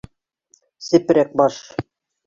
Сепрәк 0.87 1.39
баш... 1.43 1.63